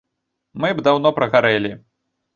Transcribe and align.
Мы 0.63 0.71
б 0.79 0.87
даўно 0.89 1.11
прагарэлі. 1.19 1.71